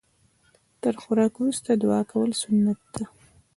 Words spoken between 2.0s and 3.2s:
کول سنت ده